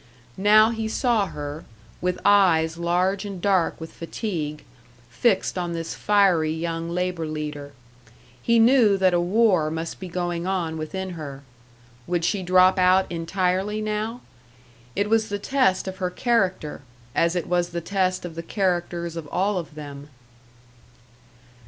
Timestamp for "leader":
7.27-7.73